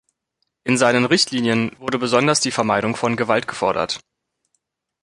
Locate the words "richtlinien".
1.05-1.75